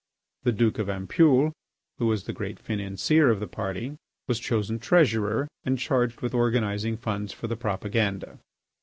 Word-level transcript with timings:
The 0.45 0.51
Duke 0.51 0.79
of 0.79 0.89
Ampoule, 0.89 1.53
who 1.99 2.07
was 2.07 2.23
the 2.23 2.33
great 2.33 2.57
financier 2.57 3.29
of 3.29 3.39
the 3.39 3.45
party, 3.45 3.97
was 4.27 4.39
chosen 4.39 4.79
treasurer 4.79 5.47
and 5.63 5.77
charged 5.77 6.21
with 6.21 6.33
organising 6.33 6.97
funds 6.97 7.31
for 7.33 7.45
the 7.45 7.55
propaganda. 7.55 8.39